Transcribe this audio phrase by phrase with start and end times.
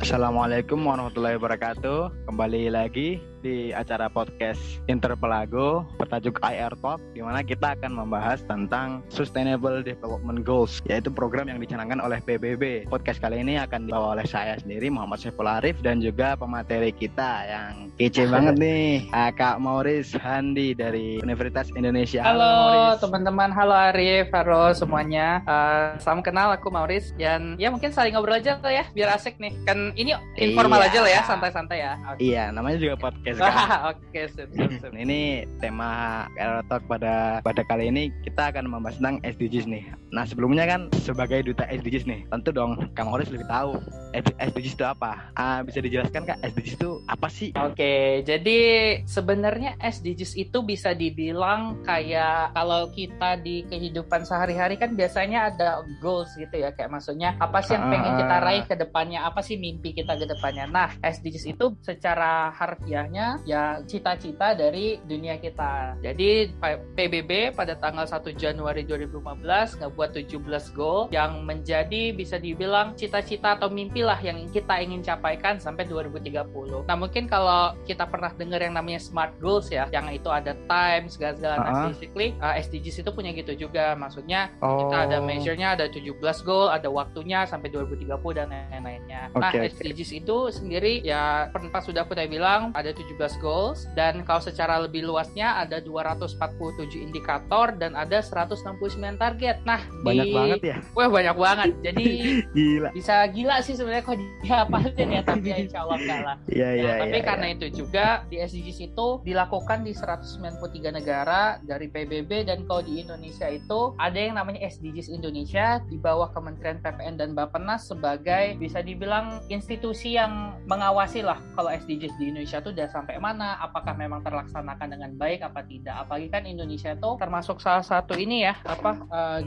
[0.00, 2.24] Assalamualaikum warahmatullahi wabarakatuh.
[2.24, 9.00] Kembali lagi di acara podcast Interpelago bertajuk IR Talk di mana kita akan membahas tentang
[9.08, 12.88] Sustainable Development Goals yaitu program yang dicanangkan oleh PBB.
[12.88, 17.48] Podcast kali ini akan dibawa oleh saya sendiri Muhammad Saiful Arif dan juga pemateri kita
[17.48, 22.24] yang kece banget nih Kak Mauris Handi dari Universitas Indonesia.
[22.24, 25.40] Halo teman-teman, halo Arif, halo semuanya.
[25.48, 29.56] Uh, salam kenal aku Mauris dan ya mungkin saling ngobrol aja ya biar asik nih.
[29.64, 30.86] Kan ini informal Iya.
[30.86, 31.92] aja lah ya, santai-santai ya.
[32.06, 32.20] Oke.
[32.20, 33.52] Iya, namanya juga podcast kan.
[33.90, 34.92] Oke, sip, sip, sip.
[34.92, 35.20] Ini
[35.58, 35.90] tema
[36.34, 39.84] IR Talk pada pada kali ini kita akan membahas tentang SDGs nih.
[40.10, 43.78] Nah sebelumnya kan sebagai duta SDGs nih, tentu dong Kang Mauris lebih tahu
[44.12, 45.30] SDGs itu apa.
[45.32, 47.54] Ah, bisa dijelaskan kak SDGs itu apa sih?
[47.54, 48.58] Oke, jadi
[49.04, 56.34] sebenarnya SDGs itu bisa dibilang kayak kalau kita di kehidupan sehari-hari kan biasanya ada goals
[56.34, 58.42] gitu ya, kayak maksudnya apa sih yang pengen kita Ah.
[58.42, 60.68] raih ke depannya, apa sih mimpi kita ke depannya.
[60.68, 65.96] Nah, SDGs itu secara harfiahnya ya cita-cita dari dunia kita.
[66.04, 66.52] Jadi
[66.94, 73.72] PBB pada tanggal 1 Januari 2015 ngebuat 17 goal yang menjadi bisa dibilang cita-cita atau
[73.72, 76.84] mimpi lah yang kita ingin capaikan sampai 2030.
[76.84, 81.08] Nah mungkin kalau kita pernah dengar yang namanya smart goals ya, yang itu ada time
[81.08, 81.56] segala-segala.
[81.56, 81.86] Nah Ah.
[81.86, 83.94] basically uh, SDGs itu punya gitu juga.
[83.94, 84.84] Maksudnya Oh.
[84.84, 89.30] kita ada measure-nya, ada 17 goal, ada waktunya sampai 2030 dan lain-lainnya.
[89.30, 94.26] nah, Oke, SDGs itu sendiri ya pas sudah aku tadi bilang ada 17 goals dan
[94.26, 99.62] kalau secara lebih luasnya ada 247 indikator dan ada 169 target.
[99.62, 100.34] Nah, Banyak di...
[100.34, 100.76] banget ya.
[100.96, 101.70] Wah, banyak banget.
[101.84, 102.06] Jadi
[102.56, 102.90] Gila.
[102.96, 106.36] bisa gila sih sebenarnya kalau dihafalin ya, tapi ya insya Allah enggak lah.
[106.50, 106.92] Iya Nah, iya.
[107.02, 107.54] tapi iya, karena iya.
[107.58, 113.46] itu juga di SDGs itu dilakukan di 193 negara dari PBB dan kalau di Indonesia
[113.50, 119.42] itu ada yang namanya SDGs Indonesia di bawah Kementerian PPN dan Bappenas sebagai bisa dibilang
[119.60, 124.96] institusi yang mengawasi lah kalau SDGs di Indonesia itu udah sampai mana, apakah memang terlaksanakan
[124.96, 126.08] dengan baik apa tidak.
[126.08, 128.96] Apalagi kan Indonesia itu termasuk salah satu ini ya apa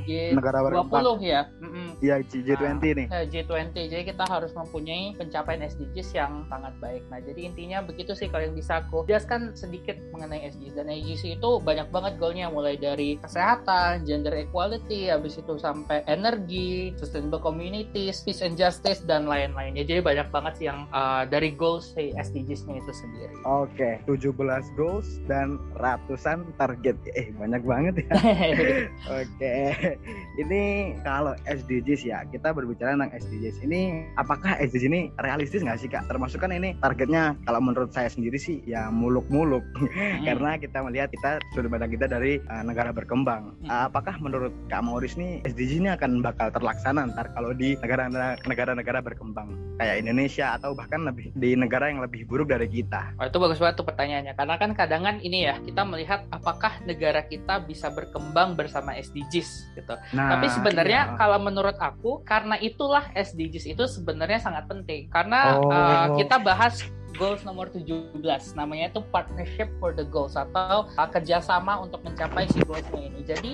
[0.06, 1.02] eh, negara berkembang.
[1.02, 1.42] G20 ya.
[1.58, 1.90] Mm-mm.
[2.06, 3.08] Iya G20 nih.
[3.10, 8.14] Eh, G20 jadi kita harus mempunyai pencapaian SDGs yang sangat baik nah jadi intinya begitu
[8.14, 12.54] sih kalau yang bisa aku jelaskan sedikit mengenai SDGs dan SDGs itu banyak banget goalnya
[12.54, 19.26] mulai dari kesehatan gender equality habis itu sampai energi sustainable communities peace and justice dan
[19.26, 24.34] lain-lainnya jadi banyak banget sih yang uh, dari goals si SDGs-nya itu sendiri Oke, 17
[24.80, 26.96] goals dan ratusan target.
[27.14, 28.10] Eh, banyak banget ya.
[29.22, 29.56] Oke,
[30.40, 33.62] ini kalau SDGs ya, kita berbicara tentang SDGs.
[33.68, 36.08] Ini apakah SDGs ini realistis nggak sih kak?
[36.08, 39.64] Termasuk kan ini targetnya kalau menurut saya sendiri sih ya muluk-muluk.
[39.78, 40.24] Hmm.
[40.24, 43.54] Karena kita melihat kita sudut pandang kita dari uh, negara berkembang.
[43.64, 43.70] Hmm.
[43.70, 49.00] Uh, apakah menurut Kak Mauris nih SDGs ini akan bakal terlaksana ntar kalau di negara-negara
[49.04, 53.16] berkembang kayak Indonesia atau bahkan lebih di negara yang lebih buruk dari kita?
[53.18, 54.34] Oh, itu bagus banget tuh pertanyaannya.
[54.34, 59.78] Karena kan kadang kan ini ya, kita melihat apakah negara kita bisa berkembang bersama SDGs
[59.78, 59.96] gitu.
[60.14, 61.18] Nah, Tapi sebenarnya iya.
[61.18, 65.08] kalau menurut aku karena itulah SDGs itu sebenarnya sangat penting.
[65.12, 65.70] Karena Oh.
[65.70, 66.82] uh, kita bahas
[67.16, 68.20] goals nomor 17
[68.58, 73.22] namanya itu partnership for the goals atau uh, kerjasama untuk mencapai si goalsnya ini.
[73.24, 73.52] Jadi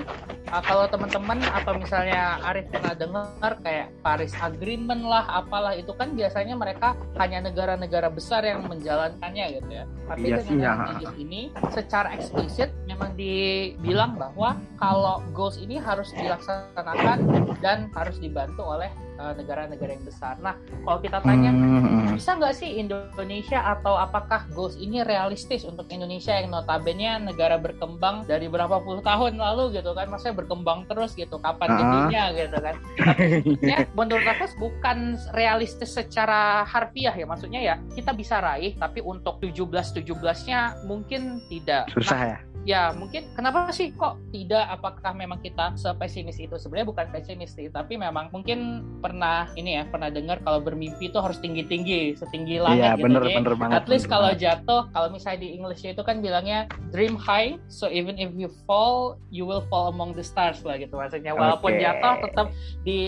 [0.50, 6.16] uh, kalau teman-teman atau misalnya Arif pernah dengar kayak Paris Agreement lah apalah itu kan
[6.16, 9.86] biasanya mereka hanya negara-negara besar yang menjalankannya gitu ya.
[10.10, 10.72] Tapi Iya dengan ya.
[10.72, 11.42] SDGs ini
[11.76, 17.18] secara eksplisit memang dibilang bahwa kalau goals ini harus dilaksanakan
[17.60, 18.90] dan harus dibantu oleh
[19.36, 20.40] negara-negara yang besar.
[20.40, 22.16] Nah, kalau kita tanya Hmm.
[22.16, 28.24] bisa nggak sih Indonesia atau apakah goals ini realistis untuk Indonesia yang notabene negara berkembang
[28.24, 31.78] dari berapa puluh tahun lalu gitu kan maksudnya berkembang terus gitu kapan Ah.
[31.78, 33.24] gedenya gitu kan tapi
[33.64, 39.40] ya, menurut aku bukan realistis secara harfiah ya maksudnya ya kita bisa raih tapi untuk
[39.40, 42.38] 17 17-nya mungkin tidak Susah ya.
[42.62, 47.68] Ya mungkin kenapa sih kok tidak apakah memang kita sepesimis itu sebenarnya bukan pesimis sih
[47.68, 48.60] tapi memang mungkin
[49.00, 53.04] pernah ini ya pernah dengar kalau bermimpi itu harus tinggi tinggi setinggi langit Iya, gitu
[53.08, 53.76] bener bener banget.
[53.76, 54.44] at least bener kalau banget.
[54.44, 56.60] jatuh kalau misalnya di English itu kan bilangnya
[56.92, 60.94] dream high so even if you fall you will fall among the stars lah gitu
[60.94, 61.82] maksudnya walaupun Oke.
[61.82, 62.48] jatuh tetap
[62.82, 63.00] di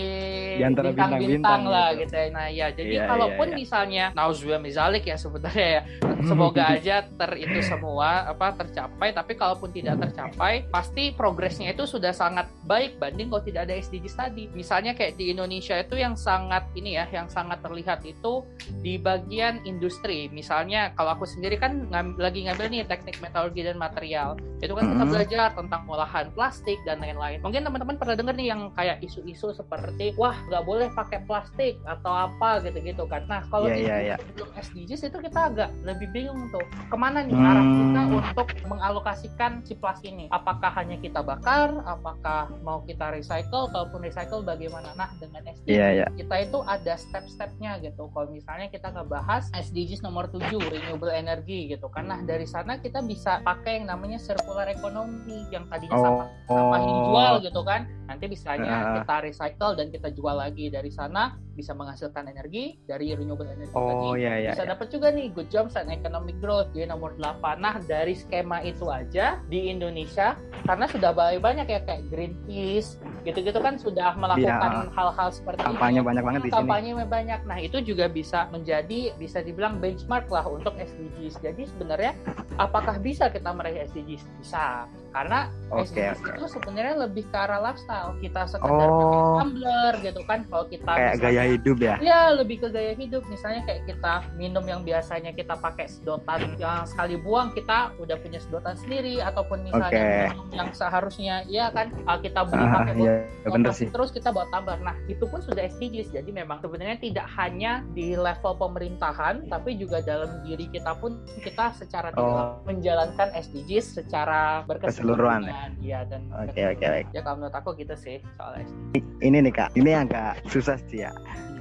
[0.58, 2.08] bintang-bintang lah gitu.
[2.08, 3.60] gitu ya nah ya jadi Iya, kalaupun iya, iya.
[3.60, 5.82] misalnya nauzubillah mizalik ya sebenarnya ya
[6.28, 12.14] semoga aja ter itu semua apa tercapai tapi kalaupun tidak tercapai pasti progresnya itu sudah
[12.14, 14.46] sangat baik banding kalau tidak ada SDGs tadi.
[14.54, 18.46] Misalnya kayak di Indonesia itu yang sangat ini ya yang sangat terlihat itu
[18.78, 20.30] di bagian industri.
[20.30, 24.38] Misalnya kalau aku sendiri kan ngam, lagi ngambil nih teknik metalurgi dan material.
[24.62, 27.42] Itu kan kita belajar tentang olahan plastik dan lain-lain.
[27.42, 32.30] Mungkin teman-teman pernah dengar nih yang kayak isu-isu seperti wah nggak boleh pakai plastik atau
[32.30, 33.26] apa gitu-gitu kan.
[33.26, 34.18] Nah kalau yeah, yeah, yeah.
[34.22, 38.18] sebelum SDGs itu kita agak lebih bingung tuh ke mana nih arah kita Hmm.
[38.20, 39.31] untuk mengalokasikan
[39.62, 45.10] si plastik ini apakah hanya kita bakar apakah mau kita recycle ataupun recycle bagaimana nah
[45.18, 46.06] dengan SDGs Iya, iya.
[46.14, 51.88] kita itu ada step-stepnya gitu kalau misalnya kita ngebahas SDGs nomor 7 renewable energy gitu
[51.88, 56.28] kan nah dari sana kita bisa pakai yang namanya circular economy yang tadinya Oh, sampah
[56.46, 58.94] sampah dijual gitu kan nanti bisanya Ah.
[59.00, 63.86] kita recycle dan kita jual lagi dari sana bisa menghasilkan energi dari renewable energy Oh,
[63.86, 64.50] tadi iya, iya.
[64.52, 64.72] bisa iya.
[64.72, 68.88] dapat juga nih good jobs and economic growth di nomor 8 nah dari skema itu
[68.88, 75.28] aja di Indonesia karena sudah banyak banyak ya kayak Greenpeace gitu-gitu kan sudah melakukan hal-hal
[75.30, 75.68] seperti Iya.
[75.74, 76.58] Kampanye ini banyak banget di sini.
[76.58, 77.40] kampanye banyak.
[77.46, 82.12] Nah itu juga bisa menjadi bisa dibilang benchmark lah untuk SDGs jadi sebenarnya
[82.58, 85.38] apakah bisa kita meraih SDGs bisa karena
[85.70, 86.30] SDGs oke.
[86.32, 89.38] itu sebenarnya lebih ke arah lifestyle kita sekedar Oh.
[89.38, 91.94] tumbler gitu kan kalau kita Kayak misalnya- gaya hidup ya.
[91.98, 96.84] Ya lebih ke gaya hidup misalnya kayak kita minum yang biasanya kita pakai sedotan yang
[96.84, 100.12] sekali buang kita udah punya sedotan sendiri ataupun misalnya Oke.
[100.28, 103.14] minum yang seharusnya ya kan uh, kita beli Ah, pakai iya,
[103.44, 103.88] bener sih.
[103.88, 104.78] terus kita bawa tumbler.
[104.78, 110.00] Nah itu pun sudah SDGs jadi memang sebenarnya tidak hanya di level pemerintahan tapi juga
[110.00, 112.60] dalam diri kita pun kita secara Oh.
[112.64, 114.62] menjalankan SDGs secara
[115.02, 115.42] Keseluruhan,
[115.82, 117.02] ya dan Oke, oke, oke.
[117.10, 119.04] ya kalau menurut aku gitu sih soal SDGs.
[119.22, 121.10] Ini nih kak, ini agak susah sih ya.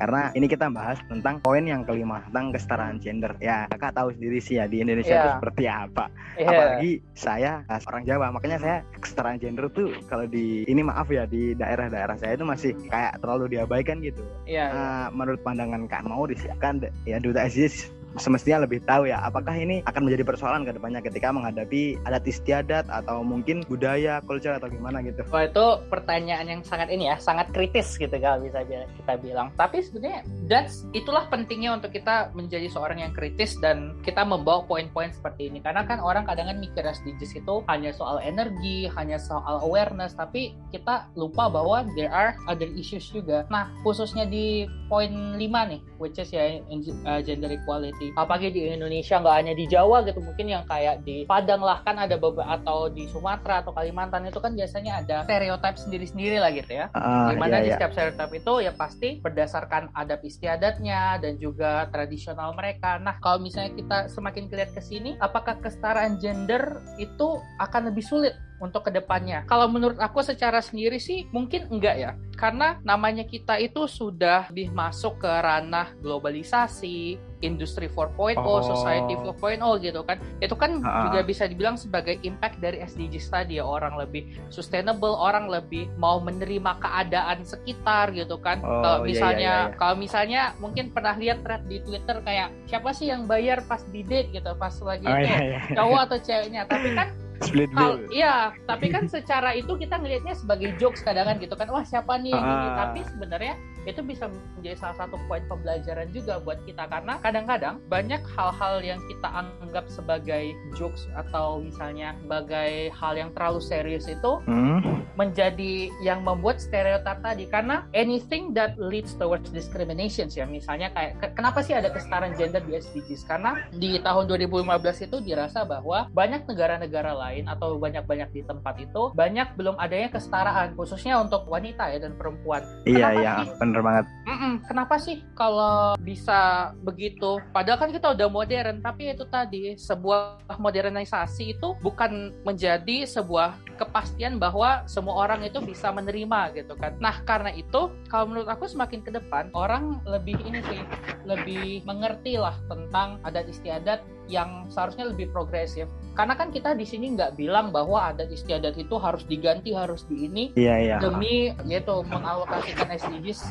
[0.01, 3.37] Karena ini kita bahas tentang poin yang kelima tentang kesetaraan gender.
[3.37, 5.21] Ya kakak tahu sendiri sih ya di Indonesia Iya.
[5.21, 6.05] itu seperti apa.
[6.41, 6.47] Iya.
[6.49, 11.53] Apalagi saya orang Jawa, makanya saya kesetaraan gender tuh kalau di ini maaf ya di
[11.53, 14.25] daerah-daerah saya itu masih kayak terlalu diabaikan gitu.
[14.49, 14.65] Iya.
[14.65, 14.65] iya.
[14.73, 19.85] Uh, menurut pandangan Kak mau disiapkan ya duta SDGs semestinya lebih tahu ya apakah ini
[19.87, 24.99] akan menjadi persoalan ke depannya ketika menghadapi adat istiadat atau mungkin budaya, culture atau gimana
[25.05, 25.23] gitu.
[25.29, 29.53] Wah itu pertanyaan yang sangat ini ya, sangat kritis gitu kalau bisa bi- kita bilang.
[29.55, 35.11] Tapi sebenarnya that's itulah pentingnya untuk kita menjadi seorang yang kritis dan kita membawa poin-poin
[35.13, 35.59] seperti ini.
[35.61, 40.57] Karena kan orang kadang kan mikir SDGs itu hanya soal energi, hanya soal awareness, tapi
[40.73, 43.45] kita lupa bahwa there are other issues juga.
[43.53, 46.59] Nah khususnya di poin 5 nih, which is ya
[47.05, 48.00] uh, gender equality.
[48.17, 52.01] Apalagi di Indonesia nggak hanya di Jawa gitu, mungkin yang kayak di Padang lah kan
[52.01, 56.71] ada beberapa atau di Sumatera atau Kalimantan itu kan biasanya ada stereotip sendiri-sendiri lah gitu
[56.73, 56.89] ya.
[56.97, 57.75] Ah, Di mana iya, di iya.
[57.77, 62.97] setiap stereotip itu ya pasti berdasarkan adat istiadatnya dan juga tradisional mereka.
[62.97, 68.33] Nah, kalau misalnya kita semakin lihat ke sini, apakah kesetaraan gender itu akan lebih sulit
[68.61, 69.43] untuk ke depannya?
[69.49, 72.11] Kalau menurut aku secara sendiri sih mungkin enggak ya.
[72.37, 78.61] Karena namanya kita itu sudah lebih masuk ke ranah globalisasi, industri 4.0, Oh.
[78.63, 80.17] society 4.0 gitu kan.
[80.37, 81.05] Itu kan Ah.
[81.05, 86.17] juga bisa dibilang sebagai impact dari SDGs tadi ya orang lebih sustainable, orang lebih mau
[86.17, 88.61] menerima keadaan sekitar gitu kan.
[88.61, 89.75] Oh, kalau iya, misalnya iya, iya.
[89.75, 94.01] kalau misalnya mungkin pernah lihat thread di Twitter kayak siapa sih yang bayar pas di
[94.01, 95.59] date gitu, pas lagi Oh, iya, iya.
[95.73, 96.63] cowok atau ceweknya.
[96.65, 97.09] Tapi kan
[97.41, 98.05] Split bill.
[98.13, 101.65] iya, tapi kan secara itu kita ngelihatnya sebagai jokes kadang kan gitu kan.
[101.67, 102.37] Wah, siapa nih?
[102.37, 102.85] Ah.
[102.85, 108.21] Tapi sebenarnya itu bisa menjadi salah satu poin pembelajaran juga buat kita karena kadang-kadang banyak
[108.29, 115.03] hal-hal yang kita anggap sebagai jokes atau misalnya sebagai hal yang terlalu serius itu Hmm.
[115.15, 121.33] menjadi yang membuat stereotip tadi karena anything that leads towards discrimination ya misalnya kayak ke-
[121.33, 124.65] kenapa sih ada kesetaraan gender di SDGs karena di tahun 2015
[125.01, 130.73] itu dirasa bahwa banyak negara-negara lain atau banyak-banyak di tempat itu banyak belum adanya kesetaraan
[130.73, 133.33] khususnya untuk wanita ya dan perempuan Iya, iya?
[133.71, 134.05] Bener banget.
[134.27, 137.39] Mm-mm, kenapa sih kalau bisa begitu?
[137.55, 144.37] Padahal kan kita udah modern, tapi itu tadi sebuah modernisasi itu bukan menjadi sebuah kepastian
[144.37, 146.93] bahwa semua orang itu bisa menerima gitu kan.
[147.01, 150.81] Nah karena itu kalau menurut aku semakin ke depan orang lebih ini sih
[151.25, 155.85] lebih mengerti lah tentang adat istiadat yang seharusnya lebih progresif.
[156.11, 160.27] Karena kan kita di sini nggak bilang bahwa adat istiadat itu harus diganti harus di
[160.27, 160.97] ini Iya, iya.
[160.99, 163.47] demi yaitu mengalokasikan SDGs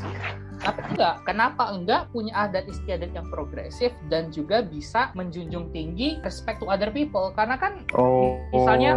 [0.61, 6.61] tapi enggak kenapa enggak punya adat istiadat yang progresif dan juga bisa menjunjung tinggi respect
[6.61, 8.93] to other people karena kan Oh, misalnya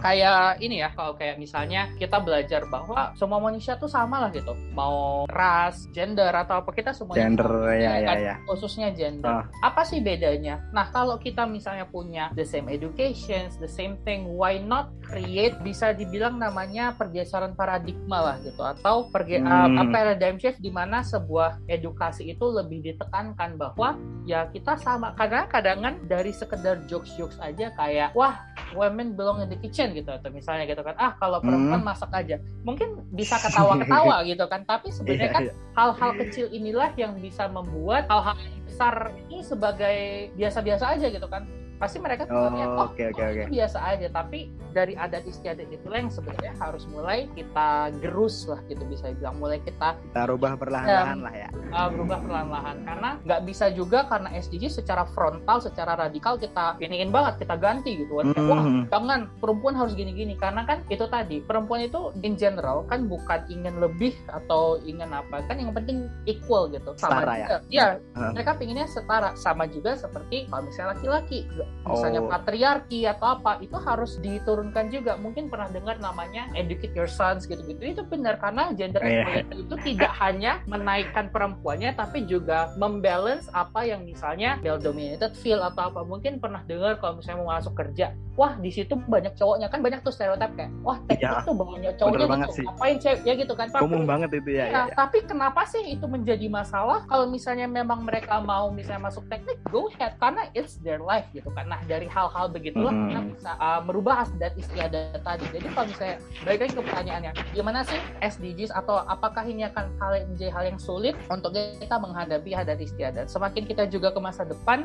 [0.00, 4.52] kayak ini ya kalau kayak misalnya kita belajar bahwa semua manusia tuh sama lah gitu
[4.76, 7.72] mau ras gender atau apa kita semuanya gender sama.
[7.74, 8.16] ya, ya, kan?
[8.20, 8.34] ya.
[8.44, 9.44] khususnya gender Ah.
[9.64, 14.30] apa sih bedanya nah kalau kita misalnya punya the same education the same thing.
[14.38, 19.78] Why not create bisa dibilang namanya pergeseran paradigma lah gitu atau perge hmm.
[19.78, 25.46] uh, paradigm shift di mana sebuah edukasi itu lebih ditekankan bahwa ya kita sama karena
[25.50, 28.38] kadang dari sekedar jokes-jokes aja kayak wah
[28.74, 31.88] women belong in the kitchen gitu atau misalnya gitu kan ah kalau perempuan hmm.
[31.88, 35.56] masak aja mungkin bisa ketawa-ketawa gitu kan tapi sebenarnya yeah, kan yeah.
[35.78, 38.34] hal-hal kecil inilah yang bisa membuat hal-hal
[38.66, 41.46] besar ini sebagai biasa-biasa aja gitu kan
[41.76, 43.46] pasti mereka oh, melihat oh, okay, okay, okay.
[43.52, 44.08] biasa aja.
[44.08, 49.40] Tapi dari adat istiadat itu yang sebenarnya harus mulai kita gerus lah gitu bisa bilang
[49.40, 51.48] mulai kita kita rubah perlahan-lahan lah ya.
[51.72, 52.76] Uh, berubah perlahan-lahan.
[52.84, 58.04] Karena nggak bisa juga karena SDG secara frontal secara radikal kita iniin banget kita ganti
[58.04, 58.20] gitu.
[58.20, 58.48] Kan mm-hmm.
[58.48, 60.36] wah jangan perempuan harus gini-gini.
[60.36, 65.40] Karena kan itu tadi perempuan itu in general kan bukan ingin lebih atau ingin apa
[65.48, 66.92] kan yang penting equal gitu.
[67.00, 67.56] Sama setara juga.
[67.72, 68.32] ya, ya uh.
[68.36, 69.32] mereka pinginnya setara.
[69.36, 71.48] Sama juga seperti kalau misalnya laki-laki
[71.86, 72.28] misalnya oh.
[72.28, 77.78] patriarki atau apa itu harus diturunkan juga mungkin pernah dengar namanya educate your sons gitu-gitu
[77.78, 79.22] itu benar karena gender yeah.
[79.22, 85.62] equality itu tidak hanya menaikkan perempuannya tapi juga membalance apa yang misalnya male dominated field
[85.62, 89.68] atau apa mungkin pernah dengar kalau misalnya mau masuk kerja wah di situ banyak cowoknya.
[89.72, 91.44] Kan banyak tuh stereotip kayak wah teknik yeah.
[91.44, 93.20] tuh banyak cowoknya gitu ngapain cewek?
[93.26, 94.94] Ya gitu kan umum banget itu ya, ya, ya, ya.
[94.94, 97.04] tapi kenapa sih itu menjadi masalah?
[97.08, 100.14] Kalau misalnya memang mereka mau misalnya masuk teknik go ahead.
[100.20, 101.66] Karena it's their life gitu kan.
[101.68, 103.08] Nah dari hal-hal begitulah mm -hmm.
[103.10, 105.44] kita bisa uh, merubah adat istiadat tadi.
[105.50, 110.12] Jadi kalau misalnya balik lagi ke pertanyaannya gimana sih SDGs atau apakah ini akan hal
[110.14, 114.44] yang menjadi hal yang sulit untuk kita menghadapi adat istiadat semakin kita juga ke masa
[114.44, 114.84] depan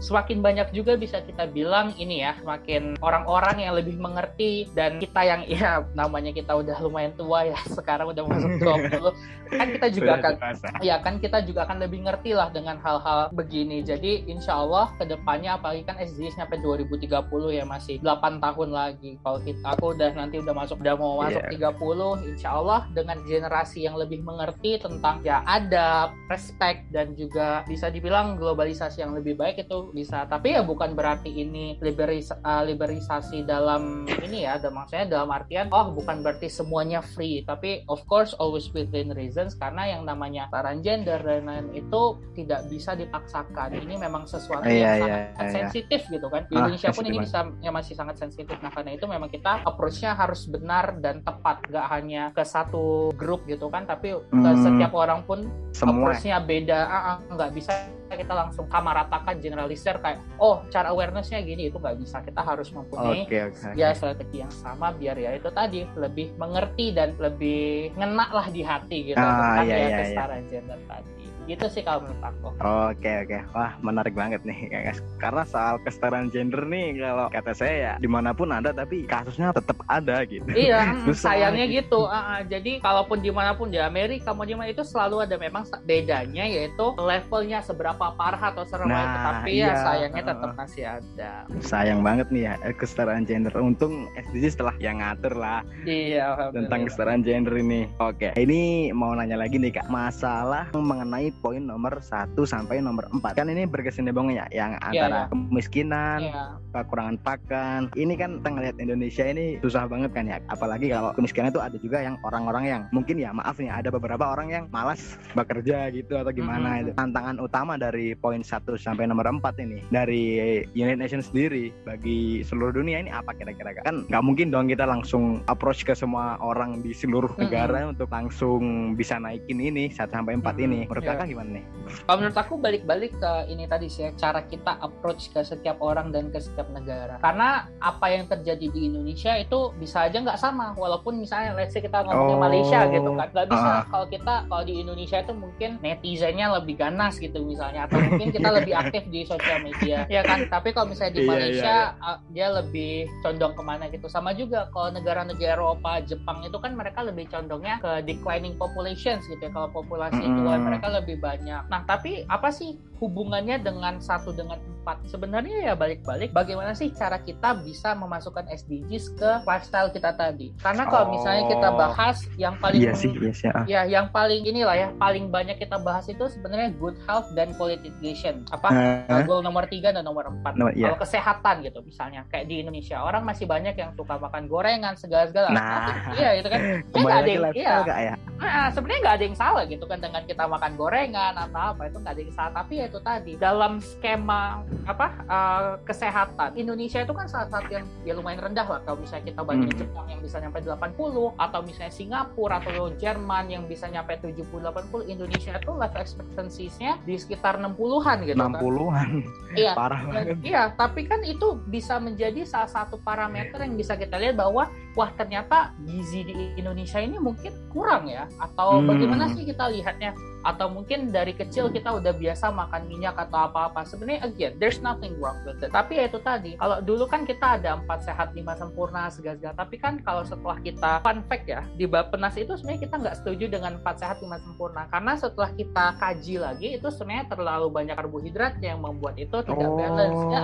[0.00, 5.20] semakin banyak juga bisa kita bilang ini ya semakin orang-orang yang lebih mengerti dan kita
[5.26, 8.52] yang ya namanya kita udah lumayan tua ya sekarang udah masuk
[9.50, 10.34] 20 kan kita juga akan
[10.82, 15.06] ya kan kita juga akan lebih ngerti lah dengan hal-hal begini jadi insya Allah ke
[15.06, 17.08] depannya apalagi kan SDGs sampai 2030
[17.54, 19.16] ya masih 8 tahun lagi.
[19.22, 21.72] Kalau kita aku udah nanti udah masuk udah mau masuk yeah.
[21.72, 27.88] 30, insya Allah dengan generasi yang lebih mengerti tentang ya ada respect dan juga bisa
[27.88, 30.26] dibilang globalisasi yang lebih baik itu bisa.
[30.26, 35.90] Tapi ya bukan berarti ini liberis uh, liberisasi dalam ini ya, maksudnya dalam artian oh
[35.96, 41.16] bukan berarti semuanya free, tapi of course always within reasons karena yang namanya taran gender
[41.24, 43.80] dan lain itu tidak bisa dipaksakan.
[43.80, 45.54] Ini memang sesuatu yeah, yang yeah, sangat yeah, iya.
[45.56, 46.44] sensitif gitu kan.
[46.46, 48.56] Di ah, Indonesia pun ini bisa ya masih sangat sensitif.
[48.60, 53.48] Nah karena itu memang kita approach-nya harus benar dan tepat, gak hanya ke satu grup
[53.48, 56.80] gitu kan, tapi hmm, ke setiap orang pun approach-nya beda.
[56.86, 57.72] Ah, ah, nggak bisa
[58.14, 62.22] kita langsung kamaratakan generalisir kayak oh cara awarenessnya gini itu nggak bisa.
[62.22, 66.94] Kita harus mempunyai okay, okay, ya strategi yang sama biar ya itu tadi lebih mengerti
[66.94, 69.18] dan lebih ngena lah di hati gitu.
[69.18, 70.50] Ah, kan iya, ya iya, kesetaraan iya.
[70.54, 72.48] gender tadi gitu sih kalau menurut aku.
[72.92, 73.38] Oke oke.
[73.54, 74.98] Wah menarik banget nih guys.
[75.22, 79.54] Karena soal kesetaraan gender nih kalau kata saya ya di mana pun ada tapi kasusnya
[79.54, 80.46] tetap ada gitu.
[80.50, 82.06] Iya sayangnya gitu.
[82.06, 85.38] Uh, uh, jadi kalaupun di mana pun di Amerika mau di mana itu selalu ada
[85.38, 90.50] memang bedanya yaitu levelnya seberapa parah atau serem nah, tapi ya iya, ya sayangnya tetap
[90.58, 91.32] masih ada.
[91.62, 93.54] Sayang banget nih ya eh, kesetaraan gender.
[93.56, 97.86] Untung SDG setelah yang ngatur lah iya tentang kesetaraan gender ini.
[98.02, 99.86] Oke ini mau nanya lagi nih kak.
[99.88, 103.36] Masalah mengenai poin nomor 1 sampai nomor 4.
[103.36, 105.26] Kan ini berkesinambungan ya yang iya, antara yeah, yeah.
[105.30, 106.48] kemiskinan, yeah.
[106.72, 107.80] kekurangan pakan.
[107.92, 110.40] Ini kan kita ngelihat Indonesia ini susah banget kan ya.
[110.48, 114.24] Apalagi kalau kemiskinan itu ada juga yang orang-orang yang mungkin ya maaf nih ada beberapa
[114.24, 116.82] orang yang malas bekerja gitu atau gimana mm -hmm.
[116.82, 116.90] itu.
[116.96, 118.48] Tantangan utama dari poin 1
[118.80, 120.24] sampai nomor 4 ini dari
[120.72, 125.42] United Nations sendiri bagi seluruh dunia ini apa kira-kira kan nggak mungkin dong kita langsung
[125.50, 127.92] approach ke semua orang di seluruh negara mm -hmm.
[127.98, 130.66] untuk langsung bisa naikin ini 1 sampai 4 mm -hmm.
[130.66, 131.64] ini menurut yeah gimana nih?
[132.06, 136.30] Kalau menurut aku balik-balik ke ini tadi sih, cara kita approach ke setiap orang dan
[136.30, 137.18] ke setiap negara.
[137.18, 141.82] Karena apa yang terjadi di Indonesia itu bisa aja nggak sama, walaupun misalnya let's say
[141.82, 143.70] kita ngomongin oh, Malaysia gitu kan, nggak bisa.
[143.70, 143.82] Uh.
[143.90, 148.48] Kalau kita kalau di Indonesia itu mungkin netizennya lebih ganas gitu misalnya, atau mungkin kita
[148.54, 150.46] lebih aktif di sosial media, ya kan.
[150.46, 152.16] Tapi kalau misalnya di iya, iya, Malaysia yeah, yeah, yeah.
[152.30, 154.06] dia lebih condong ke mana gitu.
[154.06, 159.40] Sama juga kalau negara-negara Eropa, Jepang itu kan mereka lebih condongnya ke declining populations gitu
[159.40, 159.50] ya.
[159.50, 160.28] Kalau populasi mm.
[160.28, 161.66] itu mereka lebih banyak.
[161.68, 165.06] Nah, tapi apa sih hubungannya dengan satu dengan empat?
[165.08, 170.52] Sebenarnya ya balik-balik bagaimana sih cara kita bisa memasukkan SDGs ke lifestyle kita tadi?
[170.60, 171.12] Karena kalau oh.
[171.14, 173.48] misalnya kita bahas yang paling iya sih, iya sih.
[173.70, 177.88] ya yang paling inilah ya paling banyak kita bahas itu sebenarnya good health dan quality
[177.88, 178.42] education.
[178.50, 178.68] Apa
[179.08, 180.58] uh, goal nomor tiga dan nomor empat.
[180.58, 180.90] No, yeah.
[180.92, 185.48] Kalau kesehatan gitu misalnya kayak di Indonesia orang masih banyak yang suka makan gorengan segala-segala.
[185.54, 186.60] Nah, iya itu kan.
[187.06, 187.74] Ya, ada yang, iya.
[187.86, 188.14] ya?
[188.40, 191.82] Nah, sebenarnya nggak ada yang salah gitu kan dengan kita makan goreng gorengan atau apa
[191.86, 197.02] itu nggak ada yang salah tapi ya itu tadi dalam skema apa uh, kesehatan Indonesia
[197.02, 199.82] itu kan salah satu yang ya lumayan rendah lah kalau misalnya kita bandingin hmm.
[199.82, 205.12] Jepang yang bisa nyampe 80 atau misalnya Singapura atau Jerman yang bisa nyampe 70 80
[205.12, 208.94] Indonesia itu life expectancy-nya di sekitar 60-an gitu 60-an.
[208.94, 209.08] kan.
[209.56, 209.72] Iya.
[209.72, 210.36] Parah banget.
[210.42, 215.12] Iya, tapi kan itu bisa menjadi salah satu parameter yang bisa kita lihat bahwa wah
[215.12, 218.24] ternyata gizi di Indonesia ini mungkin kurang ya?
[218.40, 218.88] Atau hmm.
[218.88, 220.16] bagaimana sih kita lihatnya?
[220.40, 223.84] Atau mungkin dari kecil kita udah biasa makan minyak atau apa-apa?
[223.84, 225.68] Sebenarnya again there's nothing wrong with it.
[225.68, 229.52] Tapi ya itu tadi kalau dulu kan kita ada empat sehat lima sempurna segala-segala.
[229.52, 233.44] Tapi kan kalau setelah kita fun fact ya di Bapenas itu sebenarnya kita nggak setuju
[233.52, 234.88] dengan empat sehat lima sempurna.
[234.88, 239.76] Karena setelah kita kaji lagi itu sebenarnya terlalu banyak karbohidrat yang membuat itu tidak oh,
[239.76, 240.40] balance ya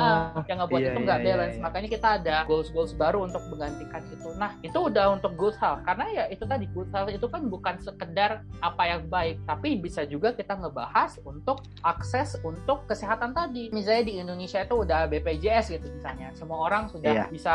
[0.51, 1.57] yang ngebuat iya, itu nggak iya, balance.
[1.57, 1.63] iya.
[1.63, 5.87] makanya kita ada goals goals baru untuk menggantikan itu nah itu udah untuk good health
[5.87, 10.03] karena ya itu tadi good health itu kan bukan sekedar apa yang baik tapi bisa
[10.03, 13.71] juga kita ngebahas untuk akses untuk kesehatan tadi.
[13.71, 16.35] Misalnya di Indonesia itu udah BPJS gitu misalnya.
[16.35, 17.27] Semua orang sudah iya.
[17.31, 17.55] bisa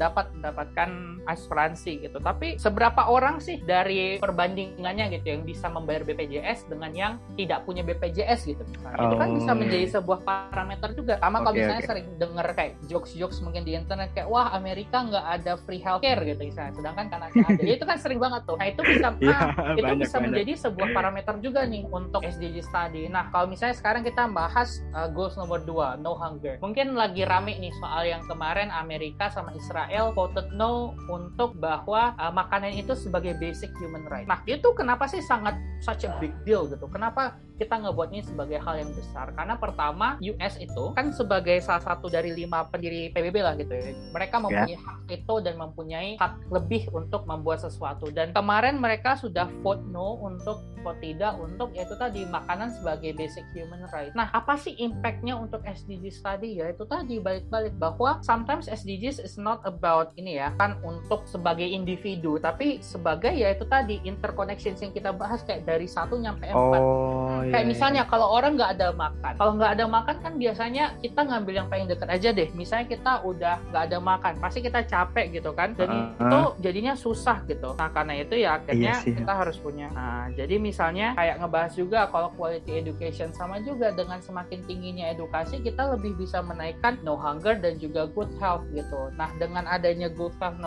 [0.00, 2.18] dapat mendapatkan asuransi gitu.
[2.22, 7.84] Tapi seberapa orang sih dari perbandingannya gitu yang bisa membayar BPJS dengan yang tidak punya
[7.84, 8.98] BPJS gitu misalnya.
[8.98, 9.06] Oh.
[9.10, 9.58] Itu kan bisa oh.
[9.58, 11.14] menjadi sebuah parameter juga.
[11.20, 11.90] Sama okay, kalau misalnya okay.
[11.90, 16.40] sering denger kayak jokes-jokes mungkin di internet kayak wah Amerika nggak ada free healthcare gitu
[16.42, 16.72] misalnya.
[16.74, 17.62] Sedangkan karena ada.
[17.62, 18.56] ya, itu kan sering banget tuh.
[18.56, 20.24] Nah itu bisa yeah, ah, itu banyak, bisa banyak.
[20.30, 23.02] menjadi sebuah parameter juga nih untuk SDG study.
[23.10, 26.56] Nah, kalau misalnya sekarang kita bahas uh, goals nomor 2, no hunger.
[26.62, 32.32] Mungkin lagi rame nih soal yang kemarin Amerika sama Israel voted no untuk bahwa uh,
[32.32, 34.26] makanan itu sebagai basic human right.
[34.26, 36.86] Nah, itu kenapa sih sangat such a big deal gitu?
[36.88, 42.10] Kenapa kita ngebuatnya sebagai hal yang besar karena pertama US itu kan sebagai salah satu
[42.10, 44.42] dari lima pendiri PBB lah gitu ya mereka ya.
[44.42, 44.82] mempunyai yeah.
[44.82, 46.10] hak itu dan mempunyai
[46.50, 48.10] lebih untuk membuat sesuatu.
[48.10, 53.46] Dan kemarin mereka sudah vote no untuk vote tidak untuk yaitu tadi makanan sebagai basic
[53.54, 54.10] human right.
[54.18, 56.58] Nah apa sih impactnya untuk SDG study?
[56.58, 61.64] Ya itu tadi balik-balik bahwa sometimes SDGs is not about ini ya kan untuk sebagai
[61.64, 66.80] individu tapi sebagai ya itu tadi interconnections yang kita bahas kayak dari satu nyampe empat.
[66.82, 68.10] Oh, kayak iya, misalnya iya.
[68.10, 71.86] kalau orang nggak ada makan kalau nggak ada makan kan biasanya kita ngambil yang paling
[71.90, 72.48] dekat aja deh.
[72.54, 75.74] Misalnya kita udah nggak ada makan pasti kita capek gitu kan.
[75.74, 77.74] Jadi uh, itu jadinya susah gitu.
[77.74, 79.88] Nah karena itu ya akhirnya iya kita harus punya.
[79.90, 85.58] Nah jadi misalnya kayak ngebahas juga kalau quality education sama juga dengan semakin tingginya edukasi
[85.58, 89.10] kita lebih bisa menaikkan no hunger dan juga good health gitu.
[89.16, 90.58] Nah dengan adanya good health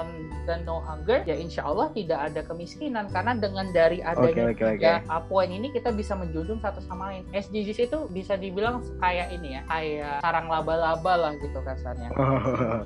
[0.49, 3.07] dan no hunger ya insya Allah tidak ada kemiskinan.
[3.13, 5.45] Karena dengan dari adanya okay, okay, okay.
[5.45, 7.23] ini kita bisa menjunjung satu sama lain.
[7.29, 12.09] SDGs itu bisa dibilang kayak ini ya, kayak sarang laba-laba lah gitu kasarnya.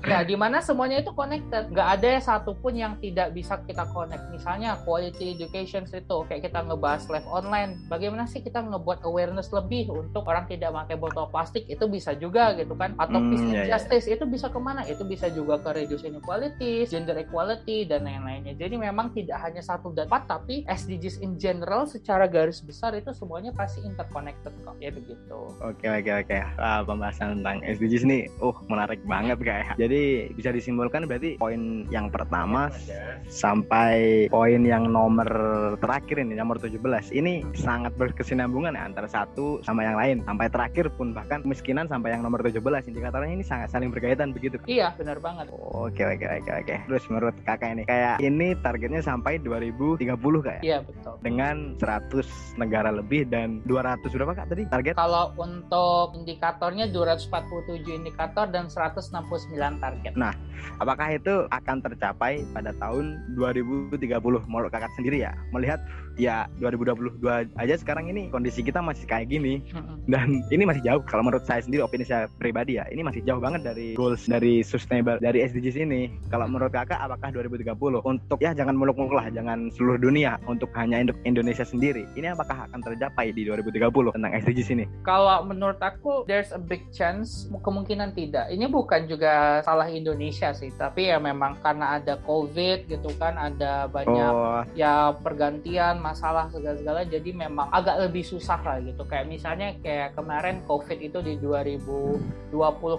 [0.03, 1.71] ya, di mana semuanya itu connected.
[1.71, 4.27] Gak ada satupun yang tidak bisa kita connect.
[4.35, 7.79] Misalnya quality education itu kayak kita ngebahas live online.
[7.87, 12.51] Bagaimana sih kita ngebuat awareness lebih untuk orang tidak pakai botol plastik itu bisa juga
[12.59, 12.91] gitu kan?
[12.99, 13.79] Atau hmm, yeah, iya.
[13.79, 14.19] justice yeah.
[14.19, 14.83] itu bisa ke mana?
[14.83, 18.59] Itu bisa juga ke reduce inequality, gender equality dan lain-lainnya.
[18.59, 23.13] Jadi memang tidak hanya satu dan empat, tapi SDGs in general secara garis besar itu
[23.13, 24.75] semuanya pasti masih interconnected kok.
[24.81, 25.39] Ya begitu.
[25.61, 26.37] Oke oke oke.
[26.57, 32.09] Uh, pembahasan tentang SDGs ini uh menarik banget kayak jadi bisa disimpulkan berarti poin yang
[32.09, 35.29] pertama ya, sampai poin yang nomor
[35.77, 36.81] terakhir ini nomor 17
[37.13, 40.17] ini sangat berkesinambungan ya antara satu sama yang lain.
[40.25, 42.57] Sampai terakhir pun bahkan kemiskinan sampai yang nomor 17
[42.89, 44.57] indikatornya ini sangat saling berkaitan begitu.
[44.65, 45.53] Iya benar banget.
[45.53, 46.75] Oke oke oke oke.
[46.89, 51.21] Terus menurut kakak ini kayak ini targetnya sampai 2030 kayak iya betul.
[51.21, 54.93] Dengan 100 negara lebih dan 200 berapa kak tadi target?
[54.95, 60.13] Kalau untuk indikatornya 247 indikator dan 169 target.
[60.15, 60.33] Nah,
[60.79, 63.99] apakah itu akan tercapai pada tahun 2030
[64.47, 65.33] menurut kakak sendiri ya?
[65.51, 65.81] Melihat
[66.19, 67.23] ya 2022
[67.55, 69.63] aja sekarang ini kondisi kita masih kayak gini
[70.11, 73.39] dan ini masih jauh kalau menurut saya sendiri opini saya pribadi ya ini masih jauh
[73.39, 78.51] banget dari goals dari sustainable dari SDGs ini kalau menurut kakak apakah 2030 untuk ya
[78.51, 83.47] jangan muluk-muluk lah jangan seluruh dunia untuk hanya Indonesia sendiri ini apakah akan tercapai di
[83.47, 84.85] 2030 tentang SDGs ini?
[85.07, 88.51] Kalau menurut aku there's a big chance kemungkinan tidak.
[88.51, 93.87] Ini bukan juga salah Indonesia sih, tapi ya memang karena ada COVID gitu kan, ada
[93.87, 94.61] banyak oh.
[94.75, 99.05] ya pergantian masalah segala-segala jadi memang agak lebih susah lah gitu.
[99.05, 102.49] Kayak misalnya kayak kemarin COVID itu di 2020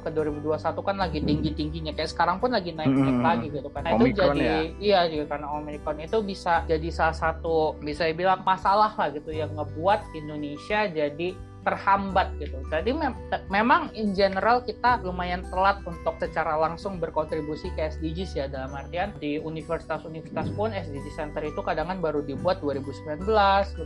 [0.05, 1.93] ke 2021 kan lagi tinggi-tingginya.
[1.99, 3.27] Kayak sekarang pun lagi naik-naik hmm.
[3.27, 3.83] lagi gitu kan.
[3.83, 4.59] Nah, itu jadi ya?
[4.79, 9.51] iya juga karena Omicron itu bisa jadi salah satu bisa dibilang masalah lah gitu yang
[9.59, 12.57] ngebuat Indonesia jadi terhambat gitu.
[12.73, 13.13] Jadi mem
[13.53, 19.13] memang in general kita lumayan telat untuk secara langsung berkontribusi ke SDGs ya dalam artian
[19.21, 23.27] di universitas-universitas pun SDG Center itu kadang kan baru dibuat 2019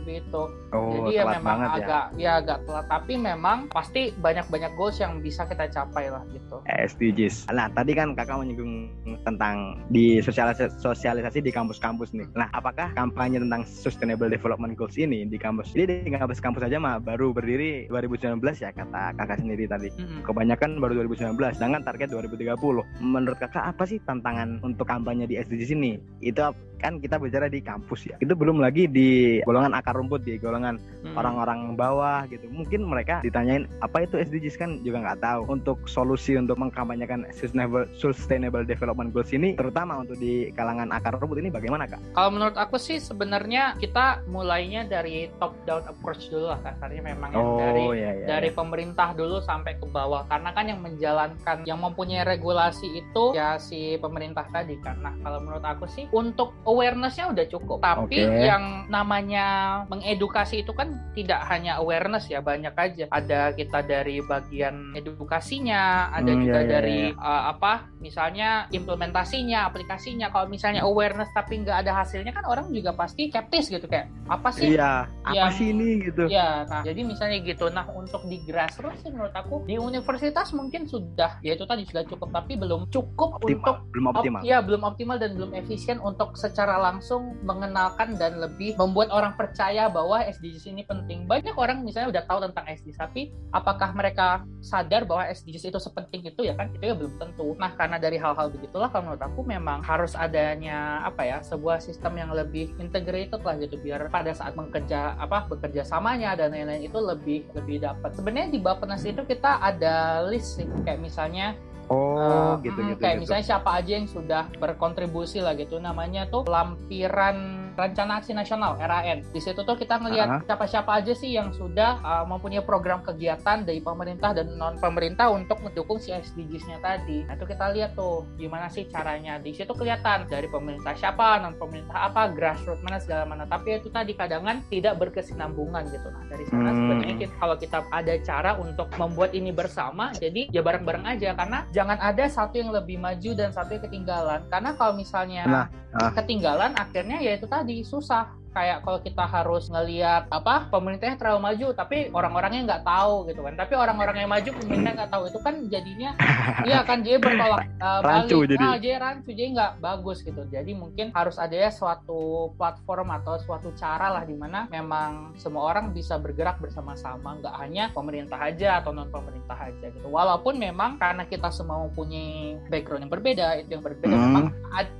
[0.01, 0.43] lebih itu.
[0.71, 1.69] Oh, Jadi ya memang ya.
[1.75, 2.31] agak ya.
[2.39, 6.61] agak telat tapi memang pasti banyak-banyak goals yang bisa kita capai lah gitu.
[6.67, 7.49] SDGs.
[7.51, 8.91] Nah, tadi kan kakak menyinggung
[9.23, 12.27] tentang di sosialisasi, sosialisasi di kampus-kampus nih.
[12.37, 15.73] Nah, apakah kampanye tentang Sustainable Development Goals ini di kampus?
[15.73, 19.89] Jadi di kampus-kampus aja mah baru berdiri 2019 ya kata kakak sendiri tadi.
[19.95, 20.21] Mm-mm.
[20.25, 22.57] Kebanyakan baru 2019, sedangkan target 2030.
[23.01, 25.97] Menurut kakak apa sih tantangan untuk kampanye di SDGs ini?
[26.21, 26.53] Itu
[26.85, 28.15] kan kita bicara di kampus ya.
[28.21, 31.17] Itu belum lagi di golongan akar rumput di golongan Mm-mm.
[31.17, 32.45] orang-orang bawah gitu.
[32.53, 35.41] Mungkin mereka ditanyain apa itu SDGs kan juga nggak tahu.
[35.49, 41.41] Untuk solusi untuk mengkampanyekan sustainable sustainable development goals ini terutama untuk di kalangan akar rumput
[41.41, 41.97] ini bagaimana kak?
[42.13, 47.31] Kalau menurut aku sih sebenarnya kita mulainya dari top down approach dulu lah kasarnya memang
[47.33, 48.25] yang dari iya iya.
[48.27, 53.57] dari pemerintah dulu sampai ke bawah karena kan yang menjalankan yang mempunyai regulasi itu ya
[53.57, 58.43] si pemerintah tadi kan nah kalau menurut aku sih untuk awarenessnya udah cukup tapi Oke.
[58.43, 59.45] yang namanya
[59.87, 66.27] mengedukasi itu kan tidak hanya awareness ya banyak aja ada kita dari bagian edukasinya ada
[66.27, 71.79] Hmm, juga ya, ya, dari uh, apa misalnya implementasinya aplikasinya kalau misalnya awareness tapi nggak
[71.79, 75.67] ada hasilnya kan orang juga pasti skeptis gitu kayak apa sih Iya, apa yang- sih
[75.69, 76.25] ini gitu?
[76.25, 77.69] Ya, nah jadi misalnya gitu.
[77.69, 82.01] Nah untuk di grassroots sih menurut aku di universitas mungkin sudah, ya itu tadi sudah
[82.03, 84.41] cukup, tapi belum cukup untuk Optimal, belum op- optimal.
[84.41, 89.91] ya belum optimal dan belum efisien untuk secara langsung mengenalkan dan lebih membuat orang percaya
[89.91, 91.27] bahwa SDGs ini penting.
[91.27, 96.23] Banyak orang misalnya udah tahu tentang SDGs, tapi apakah mereka sadar bahwa SDGs itu sepenting
[96.23, 96.71] itu ya kan?
[96.71, 97.51] Itu ya belum tentu.
[97.59, 102.15] Nah karena dari hal-hal begitulah, kalau menurut aku memang harus adanya apa ya sebuah sistem
[102.15, 106.99] yang lebih integrated lah gitu biar pada saat bekerja apa bekerja samanya dan lain-lain itu
[107.01, 108.15] lebih lebih dapat.
[108.15, 113.01] Sebenarnya di Bappenas itu kita ada list sih kayak misalnya Oh, Eh, gitu mm, gitu.
[113.01, 113.21] kayak gitu.
[113.29, 119.21] misalnya siapa aja yang sudah berkontribusi lah gitu namanya tuh lampiran rencana aksi nasional RAN
[119.27, 123.83] di situ tuh kita ngelihat siapa-siapa aja sih yang sudah uh, mempunyai program kegiatan dari
[123.83, 127.27] pemerintah dan non pemerintah untuk mendukung si SDGs-nya tadi.
[127.27, 129.35] Nah itu kita lihat tuh gimana sih caranya.
[129.41, 133.43] Di situ kelihatan dari pemerintah siapa non pemerintah apa grassroots mana segala mana.
[133.49, 136.07] Tapi itu tadi kadangan tidak berkesinambungan gitu.
[136.11, 136.77] Nah dari sana Hmm.
[136.81, 141.33] sebenarnya kita, kalau kita ada cara untuk membuat ini bersama jadi ya bareng-bareng aja.
[141.35, 144.41] Karena jangan ada satu yang lebih maju dan satu yang ketinggalan.
[144.47, 145.65] Karena kalau misalnya Nah,
[145.97, 146.11] ah.
[146.13, 151.67] ketinggalan akhirnya ya itu tadi susah kayak kalau kita harus ngelihat apa pemerintahnya terlalu maju
[151.75, 153.53] tapi orang-orangnya nggak tahu gitu kan.
[153.59, 155.23] Tapi orang-orang yang maju pemerintah nggak tahu.
[155.27, 156.15] Itu kan jadinya
[156.69, 158.49] iya kan dia bertolak uh, Rancu balik.
[158.55, 158.63] jadi.
[158.63, 160.41] Ah, jadi rancu jadi nggak bagus gitu.
[160.47, 165.67] Jadi mungkin harus ada ya suatu platform atau suatu cara lah di mana memang semua
[165.67, 167.35] orang bisa bergerak bersama-sama.
[167.43, 170.07] Nggak hanya pemerintah aja atau non pemerintah aja gitu.
[170.07, 174.23] Walaupun memang karena kita semua mempunyai background yang berbeda itu yang berbeda Hmm.
[174.31, 174.45] memang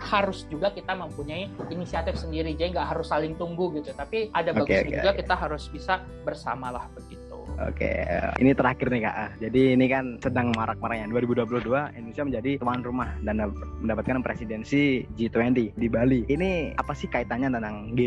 [0.01, 2.57] harus juga kita mempunyai inisiatif sendiri.
[2.57, 5.19] Jadi nggak harus saling tunggu gitu tapi ada Oke, bagusnya oke, juga oke.
[5.21, 5.93] kita harus bisa
[6.25, 7.14] bersama lah begitu
[7.55, 8.03] Oke,
[8.37, 9.15] ini terakhir nih kak.
[9.15, 11.63] Ah, Jadi ini kan sedang marak-maraknya 2022
[11.95, 13.39] Indonesia menjadi tuan rumah dan
[13.79, 16.27] mendapatkan presidensi G20 di Bali.
[16.27, 18.01] Ini apa sih kaitannya tentang G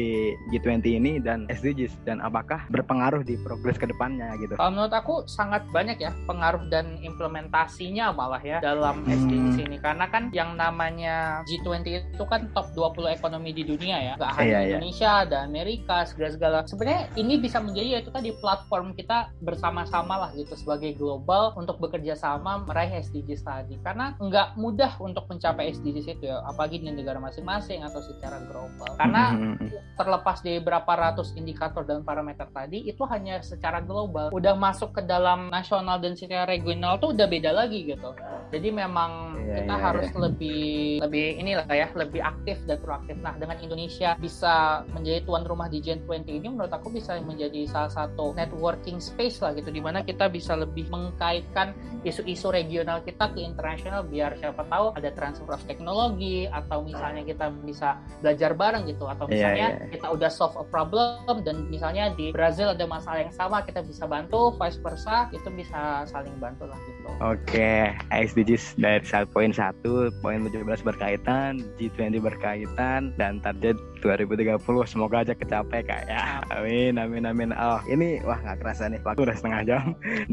[0.53, 4.61] G20 ini dan SDGs dan apakah berpengaruh di progres ke depannya gitu?
[4.61, 9.15] Kalau menurut aku sangat banyak ya pengaruh dan implementasinya malah ya dalam Hmm.
[9.15, 14.15] SDGs ini karena kan yang namanya G20 itu kan top 20 ekonomi di dunia ya
[14.19, 14.69] nggak hanya Iya, iya.
[14.77, 20.31] Indonesia ada Amerika segala-segala sebenarnya ini bisa menjadi ya itu tadi platform kita bersama-sama lah
[20.35, 23.75] gitu sebagai global untuk bekerja sama meraih SDGs tadi.
[23.83, 28.95] Karena nggak mudah untuk mencapai SDGs itu ya apalagi di negara masing-masing atau secara global.
[28.97, 29.61] Karena Hmm,
[29.95, 34.33] terlepas dari berapa ratus indikator dan parameter tadi itu hanya secara global.
[34.33, 38.15] Udah masuk ke dalam nasional dan secara regional tuh udah beda lagi gitu.
[38.49, 43.21] Jadi memang Iya, kita iya, harus lebih lebih inilah ya lebih aktif dan proaktif.
[43.21, 47.93] Nah dengan Indonesia bisa menjadi tuan rumah di Gen20 ini menurut aku bisa menjadi salah
[47.93, 53.45] satu networking space lah gitu di mana kita bisa lebih mengkaitkan isu-isu regional kita ke
[53.45, 59.05] internasional biar siapa tahu ada transfer of teknologi atau misalnya kita bisa belajar bareng gitu
[59.05, 59.87] atau Iya, misalnya iya.
[59.93, 64.09] kita udah solve a problem dan misalnya di Brazil ada masalah yang sama kita bisa
[64.09, 69.03] bantu vice versa itu bisa saling bantu lah gitu Oke, SDGs dari
[69.35, 69.83] poin 1,
[70.23, 76.39] poin 17 berkaitan, G20 berkaitan, dan target 2030 semoga aja kecapai kak ya.
[76.55, 77.51] Amin, amin, amin.
[77.57, 79.85] Oh, ini wah nggak kerasa nih, udah setengah jam.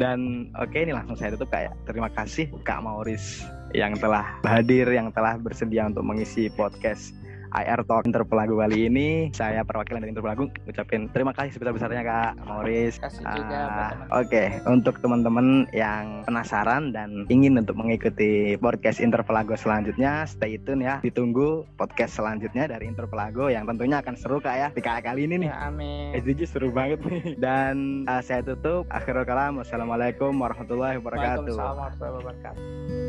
[0.01, 1.73] Dan oke ini langsung saya tutup kak ya.
[1.87, 7.15] Terima kasih Kak Mauris yang telah hadir, yang telah bersedia untuk mengisi podcast
[7.55, 9.31] IR Talk Interpelago kali ini.
[9.31, 12.99] Saya perwakilan dari Interpelago ucapin terima kasih sebesar-besarnya Kak Morris.
[12.99, 14.21] Kasih juga buat Ah.
[14.21, 20.99] Oke, untuk teman-teman yang penasaran dan ingin untuk mengikuti podcast Interpelago selanjutnya, stay tune ya.
[20.99, 24.67] Ditunggu podcast selanjutnya dari Interpelago yang tentunya akan seru Kak ya.
[24.75, 25.49] Di kali kali ini nih.
[25.49, 26.17] Ya, amin.
[26.19, 27.39] SDG seru banget nih.
[27.39, 28.85] Dan uh, saya tutup.
[28.91, 29.61] Akhirul kalam.
[29.61, 31.55] Wassalamualaikum warahmatullahi wabarakatuh.
[31.55, 33.04] Waalaikumsalam warahmatullahi wabarakatuh.